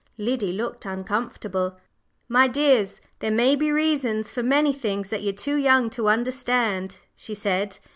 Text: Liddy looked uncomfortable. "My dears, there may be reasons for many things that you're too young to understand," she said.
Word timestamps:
Liddy 0.17 0.51
looked 0.51 0.83
uncomfortable. 0.87 1.77
"My 2.27 2.47
dears, 2.47 3.01
there 3.19 3.29
may 3.29 3.55
be 3.55 3.71
reasons 3.71 4.31
for 4.31 4.41
many 4.41 4.73
things 4.73 5.11
that 5.11 5.21
you're 5.21 5.31
too 5.31 5.57
young 5.57 5.91
to 5.91 6.09
understand," 6.09 6.97
she 7.15 7.35
said. 7.35 7.77